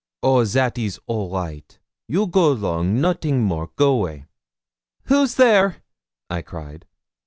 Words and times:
'Oh, 0.23 0.43
that 0.43 0.79
is 0.79 0.99
all 1.05 1.29
right; 1.31 1.77
go 2.09 2.13
you 2.15 2.25
long, 2.25 2.99
no 2.99 3.13
ting 3.13 3.43
more, 3.43 3.69
go 3.75 3.97
way.' 3.97 4.25
'Who's 5.05 5.35
there?' 5.35 5.83
I 6.27 6.41
cried. 6.41 6.87